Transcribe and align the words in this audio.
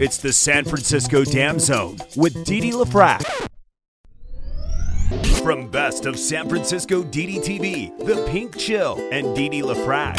It's 0.00 0.18
the 0.18 0.32
San 0.32 0.64
Francisco 0.64 1.24
Dam 1.24 1.58
Zone 1.58 1.98
with 2.14 2.44
Didi 2.44 2.70
LaFrac. 2.70 3.20
From 5.42 5.68
Best 5.68 6.06
of 6.06 6.16
San 6.16 6.48
Francisco 6.48 7.02
DDTV, 7.02 8.06
The 8.06 8.24
Pink 8.30 8.56
Chill, 8.56 8.96
and 9.10 9.34
Didi 9.34 9.60
LaFrac. 9.60 10.16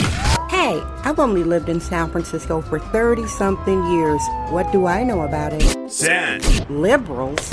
Hey, 0.50 0.82
I've 1.06 1.20
only 1.20 1.46
lived 1.46 1.70
in 1.70 1.80
San 1.80 2.12
Francisco 2.12 2.60
for 2.60 2.80
30 2.80 3.26
something 3.28 3.82
years. 3.92 4.22
What 4.50 4.70
do 4.74 4.86
I 4.86 5.06
know 5.06 5.22
about 5.22 5.54
it? 5.54 5.90
San 5.90 6.42
Liberals? 6.68 7.50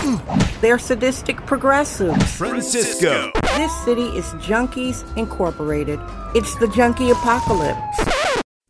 They're 0.60 0.80
sadistic 0.80 1.36
progressives. 1.46 2.32
Francisco. 2.32 3.30
This 3.56 3.84
city 3.84 4.06
is 4.18 4.24
Junkies 4.42 5.04
Incorporated. 5.16 6.00
It's 6.34 6.56
the 6.56 6.66
junkie 6.66 7.10
apocalypse. 7.10 8.05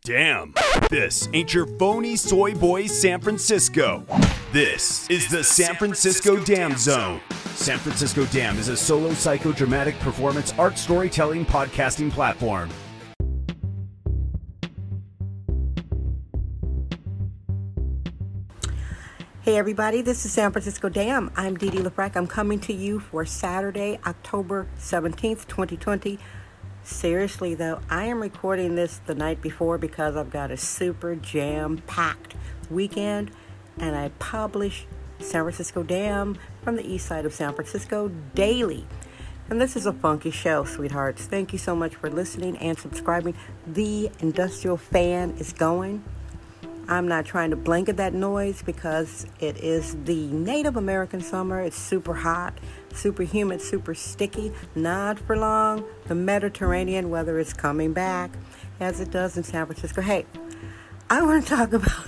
Damn. 0.06 0.54
This 0.88 1.28
ain't 1.32 1.52
your 1.52 1.66
phony 1.66 2.14
soy 2.14 2.54
boy 2.54 2.86
San 2.86 3.20
Francisco. 3.20 4.04
This 4.52 5.10
is 5.10 5.28
the 5.28 5.42
San 5.42 5.74
Francisco 5.74 6.36
Dam 6.44 6.76
Zone. 6.76 7.20
San 7.56 7.78
Francisco 7.78 8.24
Dam 8.26 8.56
is 8.56 8.68
a 8.68 8.76
solo 8.76 9.10
psychodramatic 9.10 9.98
performance 9.98 10.54
art 10.60 10.78
storytelling 10.78 11.44
podcasting 11.44 12.12
platform. 12.12 12.70
Hey 19.42 19.56
everybody, 19.56 20.02
this 20.02 20.24
is 20.24 20.30
San 20.30 20.52
Francisco 20.52 20.88
Dam. 20.88 21.32
I'm 21.34 21.56
Dee 21.56 21.70
Dee. 21.70 21.84
I'm 21.98 22.28
coming 22.28 22.60
to 22.60 22.72
you 22.72 23.00
for 23.00 23.26
Saturday, 23.26 23.98
October 24.06 24.68
17th, 24.78 25.48
2020. 25.48 26.20
Seriously 26.86 27.52
though, 27.56 27.80
I 27.90 28.04
am 28.04 28.22
recording 28.22 28.76
this 28.76 29.00
the 29.06 29.14
night 29.16 29.42
before 29.42 29.76
because 29.76 30.14
I've 30.14 30.30
got 30.30 30.52
a 30.52 30.56
super 30.56 31.16
jam 31.16 31.82
packed 31.88 32.36
weekend 32.70 33.32
and 33.76 33.96
I 33.96 34.10
publish 34.20 34.86
San 35.18 35.42
Francisco 35.42 35.82
Dam 35.82 36.38
from 36.62 36.76
the 36.76 36.86
east 36.86 37.06
side 37.06 37.26
of 37.26 37.34
San 37.34 37.54
Francisco 37.54 38.12
daily. 38.36 38.86
And 39.50 39.60
this 39.60 39.74
is 39.74 39.86
a 39.86 39.92
funky 39.92 40.30
show, 40.30 40.62
sweethearts. 40.62 41.24
Thank 41.24 41.52
you 41.52 41.58
so 41.58 41.74
much 41.74 41.96
for 41.96 42.08
listening 42.08 42.56
and 42.58 42.78
subscribing. 42.78 43.34
The 43.66 44.08
industrial 44.20 44.76
fan 44.76 45.32
is 45.40 45.52
going. 45.52 46.04
I'm 46.88 47.08
not 47.08 47.26
trying 47.26 47.50
to 47.50 47.56
blanket 47.56 47.96
that 47.96 48.14
noise 48.14 48.62
because 48.62 49.26
it 49.40 49.56
is 49.56 49.96
the 50.04 50.26
Native 50.28 50.76
American 50.76 51.20
summer. 51.20 51.60
It's 51.60 51.76
super 51.76 52.14
hot, 52.14 52.54
super 52.94 53.24
humid, 53.24 53.60
super 53.60 53.94
sticky. 53.94 54.52
Not 54.76 55.18
for 55.18 55.36
long. 55.36 55.84
The 56.06 56.14
Mediterranean 56.14 57.10
weather 57.10 57.40
is 57.40 57.52
coming 57.52 57.92
back 57.92 58.30
as 58.78 59.00
it 59.00 59.10
does 59.10 59.36
in 59.36 59.42
San 59.42 59.66
Francisco. 59.66 60.00
Hey, 60.00 60.26
I 61.10 61.22
want 61.22 61.44
to 61.44 61.48
talk 61.56 61.72
about 61.72 62.06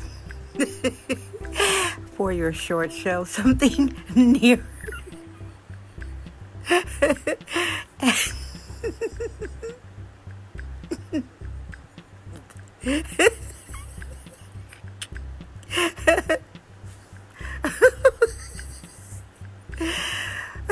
for 2.13 2.31
your 2.31 2.53
short 2.53 2.93
show 2.93 3.25
something 3.25 3.97
near. 4.15 4.65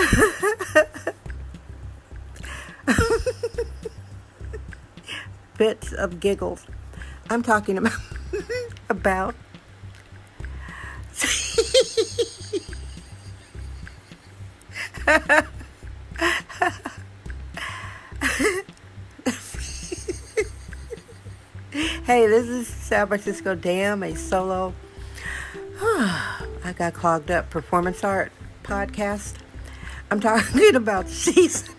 Bits 5.58 5.92
of 5.92 6.20
giggles. 6.20 6.66
I'm 7.30 7.42
talking 7.42 7.78
about 7.78 7.98
about 8.88 9.34
Hey, 22.06 22.28
this 22.28 22.46
is 22.46 22.68
San 22.68 23.08
Francisco 23.08 23.56
Dam, 23.56 24.04
a 24.04 24.14
solo. 24.14 24.72
I 25.80 26.72
got 26.76 26.94
clogged 26.94 27.32
up 27.32 27.50
performance 27.50 28.04
art 28.04 28.30
podcast. 28.62 29.34
I'm 30.10 30.20
talking 30.20 30.74
about 30.76 31.08
season 31.08 31.74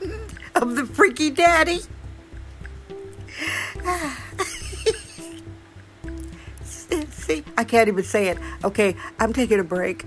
of 0.55 0.75
the 0.75 0.85
Freaky 0.85 1.29
Daddy. 1.29 1.79
See, 7.11 7.43
I 7.57 7.63
can't 7.63 7.87
even 7.87 8.03
say 8.03 8.27
it. 8.29 8.37
Okay, 8.63 8.95
I'm 9.19 9.33
taking 9.33 9.59
a 9.59 9.63
break. 9.63 10.05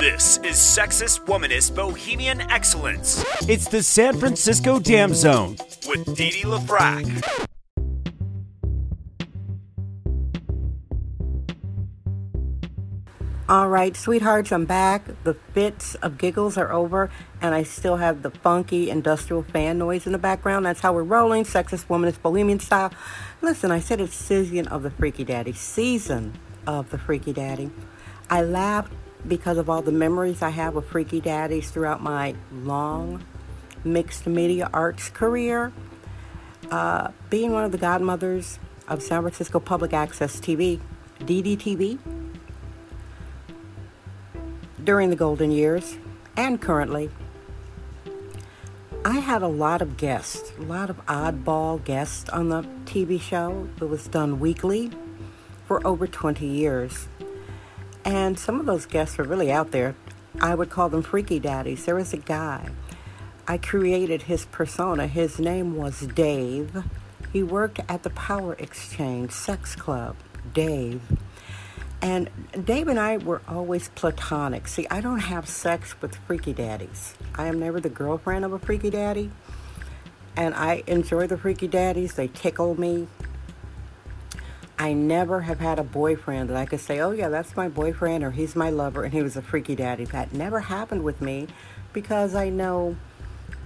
This 0.00 0.38
is 0.38 0.56
sexist, 0.56 1.24
womanist, 1.26 1.74
bohemian 1.74 2.40
excellence. 2.42 3.24
It's 3.48 3.66
the 3.68 3.82
San 3.82 4.18
Francisco 4.18 4.78
Dam 4.78 5.14
Zone 5.14 5.56
with 5.88 6.14
Didi 6.14 6.42
LaFrac. 6.42 7.45
All 13.48 13.68
right, 13.68 13.96
sweethearts, 13.96 14.50
I'm 14.50 14.64
back. 14.64 15.04
The 15.22 15.34
fits 15.34 15.94
of 15.96 16.18
giggles 16.18 16.58
are 16.58 16.72
over, 16.72 17.12
and 17.40 17.54
I 17.54 17.62
still 17.62 17.98
have 17.98 18.22
the 18.22 18.30
funky 18.32 18.90
industrial 18.90 19.44
fan 19.44 19.78
noise 19.78 20.04
in 20.04 20.10
the 20.10 20.18
background. 20.18 20.66
That's 20.66 20.80
how 20.80 20.92
we're 20.92 21.04
rolling, 21.04 21.44
sexist, 21.44 21.86
womanist, 21.86 22.20
bohemian 22.22 22.58
style. 22.58 22.90
Listen, 23.40 23.70
I 23.70 23.78
said 23.78 24.00
it's 24.00 24.16
season 24.16 24.66
of 24.66 24.82
the 24.82 24.90
Freaky 24.90 25.22
Daddy. 25.22 25.52
Season 25.52 26.36
of 26.66 26.90
the 26.90 26.98
Freaky 26.98 27.32
Daddy. 27.32 27.70
I 28.28 28.42
laughed 28.42 28.92
because 29.28 29.58
of 29.58 29.70
all 29.70 29.80
the 29.80 29.92
memories 29.92 30.42
I 30.42 30.50
have 30.50 30.74
of 30.74 30.84
Freaky 30.84 31.20
Daddies 31.20 31.70
throughout 31.70 32.02
my 32.02 32.34
long 32.50 33.22
mixed 33.84 34.26
media 34.26 34.68
arts 34.74 35.08
career. 35.08 35.72
Uh, 36.68 37.12
being 37.30 37.52
one 37.52 37.62
of 37.62 37.70
the 37.70 37.78
godmothers 37.78 38.58
of 38.88 39.02
San 39.02 39.22
Francisco 39.22 39.60
Public 39.60 39.92
Access 39.92 40.40
TV, 40.40 40.80
DDTV, 41.20 42.00
during 44.86 45.10
the 45.10 45.16
golden 45.16 45.50
years 45.50 45.98
and 46.36 46.60
currently. 46.60 47.10
I 49.04 49.18
had 49.18 49.42
a 49.42 49.48
lot 49.48 49.82
of 49.82 49.96
guests, 49.96 50.52
a 50.58 50.62
lot 50.62 50.90
of 50.90 51.04
oddball 51.06 51.84
guests 51.84 52.30
on 52.30 52.50
the 52.50 52.62
TV 52.84 53.20
show. 53.20 53.68
It 53.80 53.88
was 53.88 54.06
done 54.06 54.38
weekly 54.38 54.92
for 55.66 55.84
over 55.84 56.06
20 56.06 56.46
years. 56.46 57.08
And 58.04 58.38
some 58.38 58.60
of 58.60 58.66
those 58.66 58.86
guests 58.86 59.18
were 59.18 59.24
really 59.24 59.50
out 59.50 59.72
there. 59.72 59.96
I 60.40 60.54
would 60.54 60.70
call 60.70 60.88
them 60.88 61.02
freaky 61.02 61.40
daddies. 61.40 61.84
There 61.84 61.96
was 61.96 62.12
a 62.12 62.18
guy. 62.18 62.70
I 63.48 63.58
created 63.58 64.22
his 64.22 64.44
persona. 64.46 65.08
His 65.08 65.40
name 65.40 65.76
was 65.76 66.00
Dave. 66.00 66.84
He 67.32 67.42
worked 67.42 67.80
at 67.88 68.04
the 68.04 68.10
Power 68.10 68.54
Exchange 68.54 69.32
Sex 69.32 69.74
Club. 69.74 70.14
Dave. 70.54 71.02
And 72.06 72.30
Dave 72.64 72.86
and 72.86 73.00
I 73.00 73.16
were 73.16 73.42
always 73.48 73.88
platonic. 73.88 74.68
See, 74.68 74.86
I 74.88 75.00
don't 75.00 75.18
have 75.18 75.48
sex 75.48 76.00
with 76.00 76.14
freaky 76.14 76.52
daddies. 76.52 77.16
I 77.34 77.46
am 77.46 77.58
never 77.58 77.80
the 77.80 77.88
girlfriend 77.88 78.44
of 78.44 78.52
a 78.52 78.60
freaky 78.60 78.90
daddy. 78.90 79.32
And 80.36 80.54
I 80.54 80.84
enjoy 80.86 81.26
the 81.26 81.36
freaky 81.36 81.66
daddies. 81.66 82.14
They 82.14 82.28
tickle 82.28 82.78
me. 82.78 83.08
I 84.78 84.92
never 84.92 85.40
have 85.40 85.58
had 85.58 85.80
a 85.80 85.82
boyfriend 85.82 86.48
that 86.50 86.56
I 86.56 86.64
could 86.64 86.78
say, 86.78 87.00
oh, 87.00 87.10
yeah, 87.10 87.28
that's 87.28 87.56
my 87.56 87.68
boyfriend 87.68 88.22
or 88.22 88.30
he's 88.30 88.54
my 88.54 88.70
lover 88.70 89.02
and 89.02 89.12
he 89.12 89.20
was 89.20 89.36
a 89.36 89.42
freaky 89.42 89.74
daddy. 89.74 90.04
That 90.04 90.32
never 90.32 90.60
happened 90.60 91.02
with 91.02 91.20
me 91.20 91.48
because 91.92 92.36
I 92.36 92.50
know 92.50 92.94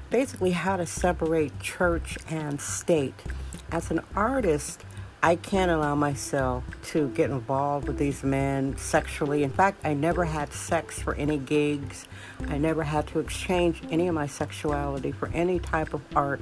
basically 0.09 0.53
how 0.53 0.79
to 0.79 0.87
separate 0.87 1.61
church 1.61 2.17
and 2.27 2.59
state. 2.59 3.23
As 3.71 3.91
an 3.91 4.01
artist, 4.17 4.83
I 5.23 5.37
can't 5.37 5.71
allow 5.71 5.95
myself 5.95 6.65
to 6.93 7.09
get 7.11 7.29
involved 7.29 7.87
with 7.87 7.99
these 7.99 8.25
men 8.25 8.79
sexually. 8.79 9.43
In 9.43 9.51
fact, 9.51 9.85
I 9.85 9.93
never 9.93 10.25
had 10.25 10.51
sex 10.55 10.99
for 10.99 11.15
any 11.15 11.37
gigs. 11.37 12.09
I 12.49 12.57
never 12.57 12.83
had 12.83 13.07
to 13.09 13.19
exchange 13.19 13.83
any 13.91 14.09
of 14.09 14.15
my 14.15 14.27
sexuality 14.27 15.13
for 15.13 15.29
any 15.35 15.59
type 15.59 15.93
of 15.93 16.01
art. 16.17 16.41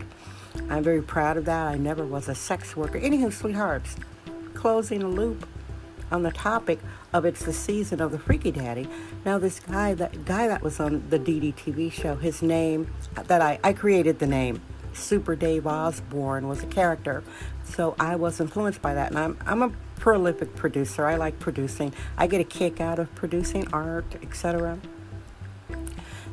I'm 0.70 0.84
very 0.84 1.02
proud 1.02 1.36
of 1.36 1.44
that. 1.46 1.66
I 1.66 1.76
never 1.76 2.06
was 2.06 2.28
a 2.28 2.36
sex 2.36 2.76
worker. 2.76 3.00
Anywho, 3.00 3.32
sweethearts, 3.32 3.96
closing 4.54 5.02
a 5.02 5.08
loop 5.08 5.44
on 6.12 6.22
the 6.22 6.30
topic 6.30 6.78
of 7.12 7.24
it's 7.24 7.44
the 7.44 7.52
season 7.52 8.00
of 8.00 8.12
the 8.12 8.18
freaky 8.18 8.52
daddy. 8.52 8.88
Now 9.24 9.38
this 9.38 9.58
guy, 9.58 9.94
that 9.94 10.24
guy 10.24 10.46
that 10.46 10.62
was 10.62 10.78
on 10.78 11.02
the 11.10 11.18
DDTV 11.18 11.90
show, 11.90 12.14
his 12.14 12.42
name 12.42 12.92
that 13.14 13.42
I, 13.42 13.58
I 13.64 13.72
created 13.72 14.20
the 14.20 14.28
name. 14.28 14.62
Super 14.98 15.36
Dave 15.36 15.66
Osborne 15.66 16.48
was 16.48 16.62
a 16.62 16.66
character. 16.66 17.22
So 17.64 17.94
I 17.98 18.16
was 18.16 18.40
influenced 18.40 18.82
by 18.82 18.94
that. 18.94 19.10
And 19.10 19.18
I'm, 19.18 19.38
I'm 19.46 19.62
a 19.62 19.72
prolific 19.96 20.54
producer. 20.56 21.06
I 21.06 21.16
like 21.16 21.38
producing. 21.38 21.92
I 22.16 22.26
get 22.26 22.40
a 22.40 22.44
kick 22.44 22.80
out 22.80 22.98
of 22.98 23.14
producing 23.14 23.72
art, 23.72 24.16
etc. 24.22 24.78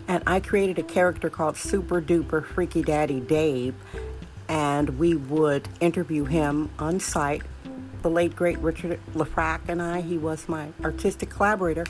And 0.07 0.23
I 0.27 0.39
created 0.39 0.79
a 0.79 0.83
character 0.83 1.29
called 1.29 1.57
Super 1.57 2.01
Duper 2.01 2.45
Freaky 2.45 2.83
Daddy 2.83 3.19
Dave. 3.19 3.75
And 4.47 4.99
we 4.99 5.15
would 5.15 5.67
interview 5.79 6.25
him 6.25 6.69
on 6.77 6.99
site 6.99 7.41
the 8.05 8.09
late 8.11 8.35
great 8.35 8.59
Richard 8.59 8.99
Lafrac 9.15 9.61
and 9.67 9.81
I. 9.81 10.01
He 10.01 10.19
was 10.19 10.47
my 10.47 10.67
artistic 10.83 11.31
collaborator, 11.31 11.85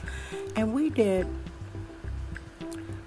and 0.55 0.73
we 0.73 0.89
did. 0.89 1.27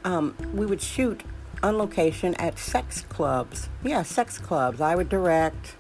Um, 0.05 0.37
we 0.53 0.67
would 0.67 0.83
shoot 0.83 1.23
on 1.63 1.79
location 1.79 2.35
at 2.35 2.59
sex 2.59 3.03
clubs. 3.09 3.69
Yeah, 3.83 4.03
sex 4.03 4.39
clubs. 4.39 4.81
I 4.81 4.95
would 4.95 5.09
direct. 5.09 5.77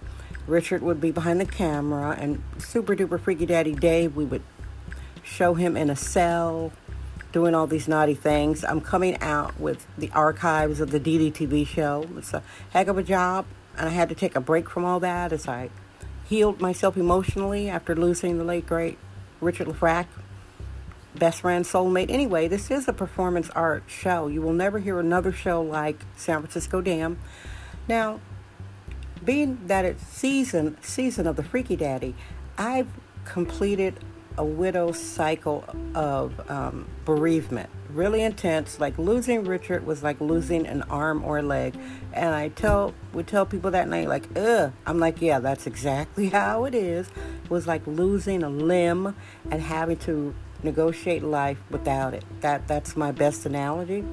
Richard 0.46 0.82
would 0.82 1.00
be 1.00 1.10
behind 1.10 1.40
the 1.40 1.46
camera, 1.46 2.16
and 2.18 2.42
super 2.58 2.96
duper 2.96 3.20
freaky 3.20 3.46
daddy 3.46 3.74
Dave. 3.74 4.16
We 4.16 4.24
would 4.24 4.42
show 5.22 5.54
him 5.54 5.76
in 5.76 5.90
a 5.90 5.96
cell 5.96 6.72
doing 7.32 7.54
all 7.54 7.66
these 7.66 7.86
naughty 7.86 8.14
things. 8.14 8.64
I'm 8.64 8.80
coming 8.80 9.20
out 9.20 9.60
with 9.60 9.86
the 9.98 10.10
archives 10.12 10.80
of 10.80 10.90
the 10.90 10.98
DDTV 10.98 11.66
show. 11.66 12.08
It's 12.16 12.32
a 12.32 12.42
heck 12.70 12.88
of 12.88 12.96
a 12.96 13.02
job, 13.02 13.44
and 13.76 13.88
I 13.88 13.92
had 13.92 14.08
to 14.08 14.14
take 14.14 14.34
a 14.34 14.40
break 14.40 14.70
from 14.70 14.84
all 14.84 15.00
that 15.00 15.32
as 15.32 15.46
I 15.46 15.70
healed 16.26 16.60
myself 16.60 16.96
emotionally 16.96 17.68
after 17.68 17.94
losing 17.94 18.38
the 18.38 18.44
late 18.44 18.66
great 18.66 18.98
Richard 19.40 19.66
Lafrac, 19.66 20.06
best 21.18 21.40
friend, 21.40 21.64
soulmate. 21.64 22.10
Anyway, 22.10 22.48
this 22.48 22.70
is 22.70 22.88
a 22.88 22.92
performance 22.92 23.50
art 23.50 23.84
show. 23.86 24.28
You 24.28 24.42
will 24.42 24.52
never 24.52 24.78
hear 24.78 24.98
another 24.98 25.32
show 25.32 25.60
like 25.60 26.00
San 26.16 26.40
Francisco 26.40 26.80
Dam. 26.80 27.18
Now, 27.88 28.20
being 29.24 29.58
that 29.66 29.84
it's 29.84 30.06
season 30.06 30.76
season 30.80 31.26
of 31.26 31.36
the 31.36 31.42
Freaky 31.42 31.76
Daddy, 31.76 32.14
I've 32.56 32.88
completed 33.24 33.98
a 34.38 34.44
widow 34.44 34.92
cycle 34.92 35.64
of 35.94 36.48
um, 36.48 36.86
bereavement. 37.04 37.68
Really 37.90 38.22
intense. 38.22 38.78
Like 38.78 38.96
losing 38.96 39.44
Richard 39.44 39.84
was 39.84 40.02
like 40.02 40.20
losing 40.20 40.66
an 40.66 40.82
arm 40.82 41.24
or 41.24 41.38
a 41.38 41.42
leg. 41.42 41.74
And 42.12 42.34
I 42.34 42.48
tell 42.50 42.94
would 43.12 43.26
tell 43.26 43.44
people 43.44 43.72
that 43.72 43.88
night 43.88 44.08
like, 44.08 44.24
ugh. 44.36 44.72
I'm 44.86 45.00
like, 45.00 45.20
yeah, 45.20 45.40
that's 45.40 45.66
exactly 45.66 46.28
how 46.30 46.64
it 46.64 46.74
is. 46.74 47.08
It 47.44 47.50
was 47.50 47.66
like 47.66 47.84
losing 47.86 48.44
a 48.44 48.48
limb 48.48 49.16
and 49.50 49.60
having 49.60 49.96
to 49.98 50.34
negotiate 50.62 51.22
life 51.22 51.58
without 51.70 52.14
it. 52.14 52.24
That 52.40 52.66
that's 52.68 52.96
my 52.96 53.12
best 53.12 53.46
analogy. 53.46 54.04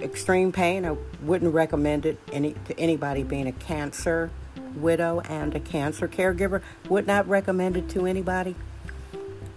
Extreme 0.00 0.50
pain. 0.50 0.84
I 0.84 0.96
wouldn't 1.22 1.54
recommend 1.54 2.06
it 2.06 2.18
any 2.32 2.54
to 2.64 2.78
anybody 2.78 3.22
being 3.22 3.46
a 3.46 3.52
cancer 3.52 4.30
widow 4.74 5.20
and 5.20 5.54
a 5.54 5.60
cancer 5.60 6.08
caregiver. 6.08 6.60
Would 6.88 7.06
not 7.06 7.28
recommend 7.28 7.76
it 7.76 7.88
to 7.90 8.06
anybody 8.06 8.56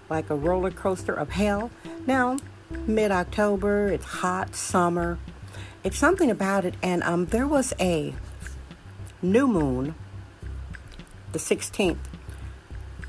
like 0.09 0.29
a 0.29 0.35
roller 0.35 0.71
coaster 0.71 1.13
of 1.13 1.31
hell. 1.31 1.71
Now, 2.05 2.37
mid 2.85 3.11
October, 3.11 3.87
it's 3.87 4.05
hot 4.05 4.55
summer. 4.55 5.17
It's 5.83 5.97
something 5.97 6.31
about 6.31 6.65
it, 6.65 6.75
and 6.81 7.03
um, 7.03 7.27
there 7.27 7.47
was 7.47 7.73
a 7.79 8.13
new 9.21 9.47
moon, 9.47 9.95
the 11.31 11.39
16th, 11.39 11.97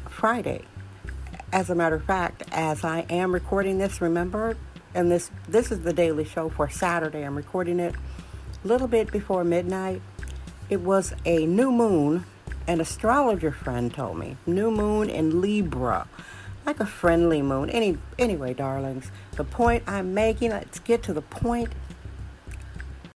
Friday. 0.08 0.62
As 1.56 1.70
a 1.70 1.74
matter 1.74 1.94
of 1.94 2.04
fact, 2.04 2.42
as 2.52 2.84
I 2.84 3.06
am 3.08 3.32
recording 3.32 3.78
this, 3.78 4.02
remember, 4.02 4.58
and 4.94 5.10
this 5.10 5.30
this 5.48 5.72
is 5.72 5.80
the 5.80 5.92
daily 5.94 6.26
show 6.26 6.50
for 6.50 6.68
Saturday. 6.68 7.22
I'm 7.22 7.34
recording 7.34 7.80
it 7.80 7.94
a 8.62 8.68
little 8.68 8.86
bit 8.86 9.10
before 9.10 9.42
midnight. 9.42 10.02
It 10.68 10.82
was 10.82 11.14
a 11.24 11.46
new 11.46 11.72
moon. 11.72 12.26
An 12.66 12.78
astrologer 12.78 13.52
friend 13.52 13.94
told 13.94 14.18
me 14.18 14.36
new 14.44 14.70
moon 14.70 15.08
in 15.08 15.40
Libra 15.40 16.06
like 16.66 16.78
a 16.78 16.84
friendly 16.84 17.40
moon. 17.40 17.70
Any 17.70 17.96
anyway, 18.18 18.52
darlings, 18.52 19.10
the 19.36 19.44
point 19.44 19.82
I'm 19.86 20.12
making, 20.12 20.50
let's 20.50 20.78
get 20.80 21.02
to 21.04 21.14
the 21.14 21.22
point. 21.22 21.70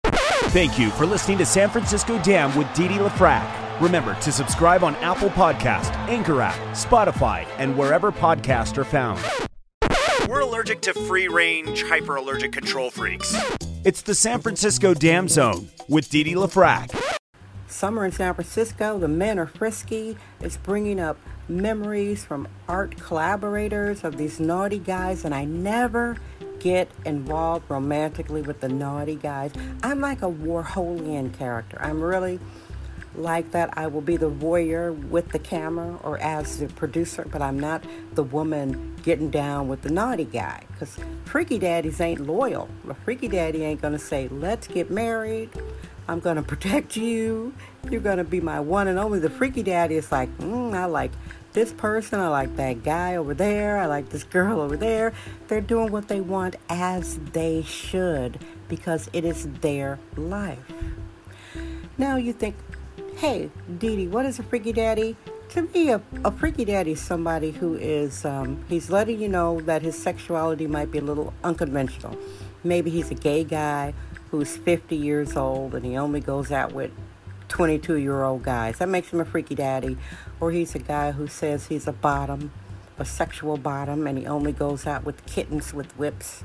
Thank 0.03 0.79
you 0.79 0.89
for 0.89 1.05
listening 1.05 1.37
to 1.37 1.45
San 1.45 1.69
Francisco 1.69 2.19
Dam 2.23 2.57
with 2.57 2.73
Dee 2.73 2.89
Dee 2.89 2.95
LaFrac. 2.95 3.60
Remember 3.81 4.15
to 4.17 4.31
subscribe 4.31 4.85
on 4.85 4.95
Apple 4.97 5.31
Podcast, 5.31 5.91
Anchor 6.07 6.43
app, 6.43 6.55
Spotify, 6.77 7.47
and 7.57 7.79
wherever 7.79 8.13
podcasts 8.13 8.77
are 8.77 8.85
found. 8.85 9.19
We're 10.29 10.41
allergic 10.41 10.83
to 10.83 10.93
free-range, 10.93 11.85
hyper-allergic 11.85 12.53
control 12.53 12.91
freaks. 12.91 13.35
It's 13.83 14.03
the 14.03 14.15
San 14.15 14.43
Francisco 14.43 14.93
Dam 14.93 15.29
Zone 15.29 15.71
with 15.89 16.11
Didi 16.11 16.31
Dee 16.31 16.37
LaFrac. 16.37 16.95
Summer 17.69 18.05
in 18.05 18.13
San 18.13 18.35
Francisco, 18.35 18.99
the 18.99 19.09
men 19.09 19.39
are 19.39 19.47
frisky. 19.47 20.19
It's 20.41 20.59
bringing 20.59 21.01
up 21.01 21.17
memories 21.49 22.23
from 22.23 22.49
art 22.69 22.99
collaborators 22.99 24.05
of 24.05 24.19
these 24.19 24.39
naughty 24.39 24.79
guys, 24.79 25.25
and 25.25 25.35
I 25.35 25.47
never 25.47 26.19
get 26.59 26.91
involved 27.07 27.71
romantically 27.71 28.43
with 28.43 28.61
the 28.61 28.69
naughty 28.69 29.17
guys. 29.17 29.53
I'm 29.83 30.01
like 30.01 30.21
a 30.21 30.31
Warholian 30.31 31.33
character. 31.33 31.79
I'm 31.81 32.03
really 32.03 32.39
like 33.15 33.51
that. 33.53 33.77
I 33.77 33.87
will 33.87 34.01
be 34.01 34.17
the 34.17 34.29
warrior 34.29 34.93
with 34.93 35.31
the 35.31 35.39
camera 35.39 35.99
or 36.03 36.19
as 36.19 36.59
the 36.59 36.67
producer, 36.69 37.27
but 37.31 37.43
I'm 37.43 37.59
not 37.59 37.85
the 38.15 38.23
woman 38.23 38.97
getting 39.03 39.31
down 39.31 39.69
with 39.69 39.83
the 39.83 39.91
naughty 39.91 40.25
guy 40.25 40.65
because 40.73 40.99
freaky 41.25 41.59
daddies 41.59 42.01
ain't 42.01 42.21
loyal. 42.21 42.69
The 42.85 42.95
freaky 42.95 43.29
daddy 43.29 43.65
ain't 43.65 43.83
gonna 43.83 43.99
say, 43.99 44.29
let's 44.29 44.67
get 44.67 44.91
married. 44.91 45.51
I'm 46.09 46.21
gonna 46.21 46.43
protect 46.55 46.97
you. 46.97 47.55
You're 47.91 48.01
gonna 48.01 48.25
be 48.25 48.41
my 48.41 48.61
one 48.61 48.89
and 48.89 48.99
only. 48.99 49.19
The 49.19 49.31
freaky 49.31 49.63
daddy 49.63 49.97
is 49.97 50.13
like, 50.13 50.37
mm, 50.39 50.75
I 50.75 50.87
like 50.87 51.13
this 51.53 51.73
person, 51.73 52.21
I 52.21 52.29
like 52.29 52.57
that 52.57 52.85
guy 52.85 53.17
over 53.17 53.35
there, 53.35 53.79
I 53.79 53.87
like 53.87 54.11
this 54.11 54.23
girl 54.23 54.61
over 54.61 54.77
there. 54.77 55.13
They're 55.49 55.61
doing 55.61 55.91
what 55.91 56.09
they 56.09 56.21
want 56.21 56.57
as 56.69 57.19
they 57.33 57.63
should 57.63 58.39
because 58.69 59.11
it 59.13 59.25
is 59.25 59.49
their 59.61 59.99
life. 60.17 60.59
Now 61.99 62.17
you 62.17 62.33
think, 62.33 62.55
hey, 63.21 63.51
Dee 63.77 63.97
Dee, 63.97 64.07
what 64.09 64.25
is 64.25 64.39
a 64.39 64.43
freaky 64.43 64.73
daddy? 64.73 65.15
To 65.51 65.61
me, 65.61 65.91
a, 65.91 66.01
a 66.25 66.31
freaky 66.31 66.65
daddy 66.65 66.93
is 66.93 67.03
somebody 67.03 67.51
who 67.51 67.75
is, 67.75 68.25
um, 68.25 68.65
he's 68.67 68.89
letting 68.89 69.21
you 69.21 69.29
know 69.29 69.61
that 69.61 69.83
his 69.83 69.95
sexuality 69.95 70.67
might 70.67 70.91
be 70.91 70.97
a 70.97 71.03
little 71.03 71.35
unconventional. 71.45 72.17
Maybe 72.65 72.89
he's 72.89 73.11
a 73.11 73.15
gay 73.15 73.45
guy 73.45 73.93
who's 74.31 74.57
50 74.57 74.97
years 74.97 75.37
old 75.37 75.75
and 75.75 75.85
he 75.85 75.99
only 75.99 76.21
goes 76.21 76.51
out 76.51 76.73
with 76.73 76.93
22 77.49 77.97
year 77.97 78.23
old 78.23 78.43
guys. 78.43 78.79
That 78.79 78.89
makes 78.89 79.13
him 79.13 79.21
a 79.21 79.27
freaky 79.27 79.55
daddy. 79.55 79.99
Or 80.41 80.51
he's 80.51 80.75
a 80.75 80.79
guy 80.79 81.13
who 81.13 81.27
says 81.27 81.67
he's 81.67 81.87
a 81.87 81.93
bottom, 81.93 82.53
a 82.99 83.05
sexual 83.05 83.59
bottom, 83.59 84.07
and 84.07 84.17
he 84.17 84.25
only 84.25 84.53
goes 84.53 84.87
out 84.87 85.05
with 85.05 85.27
kittens 85.27 85.75
with 85.75 85.93
whips 85.99 86.43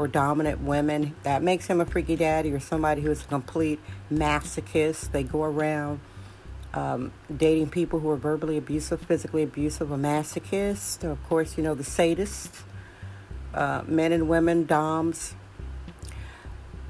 or 0.00 0.08
dominant 0.08 0.62
women. 0.62 1.14
That 1.24 1.42
makes 1.42 1.66
him 1.66 1.78
a 1.80 1.84
freaky 1.84 2.16
daddy 2.16 2.50
or 2.52 2.60
somebody 2.60 3.02
who's 3.02 3.22
a 3.22 3.26
complete 3.28 3.78
masochist. 4.10 5.12
They 5.12 5.22
go 5.22 5.42
around 5.44 6.00
um, 6.72 7.12
dating 7.34 7.68
people 7.68 8.00
who 8.00 8.08
are 8.08 8.16
verbally 8.16 8.56
abusive, 8.56 9.02
physically 9.02 9.42
abusive, 9.42 9.90
a 9.92 9.98
masochist. 9.98 11.04
Of 11.04 11.22
course, 11.28 11.58
you 11.58 11.62
know, 11.62 11.74
the 11.74 11.84
sadists, 11.84 12.64
Uh, 13.52 13.82
men 13.86 14.12
and 14.12 14.28
women, 14.28 14.64
doms, 14.64 15.34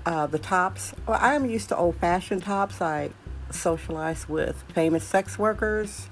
uh, 0.05 0.27
the 0.27 0.39
tops. 0.39 0.93
Well, 1.07 1.19
I'm 1.19 1.49
used 1.49 1.71
to 1.71 1.77
old 1.77 1.97
fashioned 1.97 2.43
tops. 2.45 2.83
I 2.83 3.11
socialize 3.51 4.29
with 4.29 4.63
famous 4.75 5.03
sex 5.03 5.39
workers. 5.39 6.09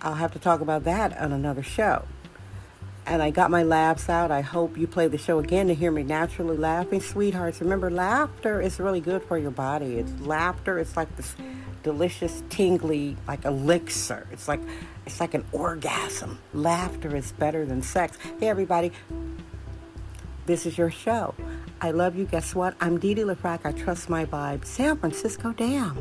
I'll 0.00 0.14
have 0.14 0.32
to 0.34 0.38
talk 0.38 0.60
about 0.60 0.84
that 0.84 1.10
on 1.18 1.32
another 1.32 1.64
show. 1.64 2.04
And 3.08 3.22
I 3.22 3.30
got 3.30 3.50
my 3.50 3.62
laughs 3.62 4.10
out. 4.10 4.30
I 4.30 4.42
hope 4.42 4.76
you 4.76 4.86
play 4.86 5.08
the 5.08 5.16
show 5.16 5.38
again 5.38 5.68
to 5.68 5.74
hear 5.74 5.90
me 5.90 6.02
naturally 6.02 6.58
laughing. 6.58 7.00
Sweethearts, 7.00 7.58
remember, 7.62 7.90
laughter 7.90 8.60
is 8.60 8.78
really 8.78 9.00
good 9.00 9.22
for 9.22 9.38
your 9.38 9.50
body. 9.50 9.96
It's 9.96 10.12
laughter. 10.20 10.78
It's 10.78 10.94
like 10.94 11.16
this 11.16 11.34
delicious, 11.82 12.42
tingly, 12.50 13.16
like 13.26 13.46
elixir. 13.46 14.26
It's 14.30 14.46
like 14.46 14.60
it's 15.06 15.20
like 15.20 15.32
an 15.32 15.46
orgasm. 15.52 16.38
Laughter 16.52 17.16
is 17.16 17.32
better 17.32 17.64
than 17.64 17.80
sex. 17.80 18.18
Hey, 18.40 18.48
everybody, 18.48 18.92
this 20.44 20.66
is 20.66 20.76
your 20.76 20.90
show. 20.90 21.34
I 21.80 21.92
love 21.92 22.14
you. 22.14 22.26
Guess 22.26 22.54
what? 22.54 22.74
I'm 22.78 22.98
Dee 22.98 23.14
Dee 23.14 23.22
LaFrac. 23.22 23.60
I 23.64 23.72
trust 23.72 24.10
my 24.10 24.26
vibe. 24.26 24.66
San 24.66 24.98
Francisco 24.98 25.52
Dam. 25.52 25.96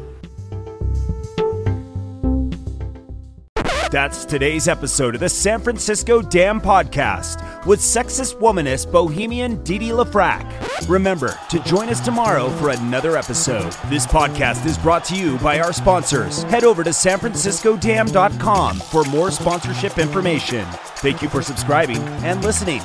That's 3.98 4.26
today's 4.26 4.68
episode 4.68 5.16
of 5.16 5.22
the 5.22 5.28
San 5.28 5.60
Francisco 5.60 6.22
Dam 6.22 6.62
Podcast 6.62 7.66
with 7.66 7.80
sexist 7.80 8.38
womanist 8.40 8.92
bohemian 8.92 9.64
Didi 9.64 9.90
LaFrac. 9.90 10.88
Remember 10.88 11.36
to 11.50 11.58
join 11.64 11.90
us 11.90 12.00
tomorrow 12.00 12.50
for 12.58 12.70
another 12.70 13.18
episode. 13.18 13.72
This 13.90 14.06
podcast 14.06 14.68
is 14.68 14.78
brought 14.78 15.04
to 15.06 15.16
you 15.16 15.40
by 15.40 15.60
our 15.60 15.74
sponsors. 15.74 16.44
Head 16.44 16.64
over 16.64 16.84
to 16.84 16.92
sanfranciscodam.com 16.92 18.78
for 18.82 19.04
more 19.06 19.32
sponsorship 19.32 19.98
information. 19.98 20.68
Thank 20.98 21.24
you 21.24 21.28
for 21.28 21.42
subscribing 21.42 21.98
and 22.24 22.46
listening. 22.46 22.84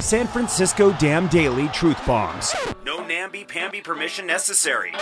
San 0.00 0.26
Francisco 0.26 0.90
Dam 0.94 1.28
Daily 1.28 1.68
Truth 1.68 2.04
Bombs. 2.04 2.52
No 2.84 3.06
namby-pamby 3.06 3.82
permission 3.82 4.26
necessary. 4.26 4.92